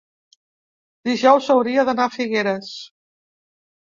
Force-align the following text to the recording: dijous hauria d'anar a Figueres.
dijous 1.09 1.49
hauria 1.55 1.85
d'anar 1.89 2.07
a 2.09 2.13
Figueres. 2.15 2.71